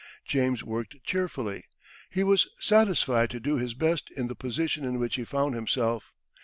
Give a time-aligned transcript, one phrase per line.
[0.25, 1.63] James worked cheerfully;
[2.09, 6.11] he was satisfied to do his best in the position in which he found himself.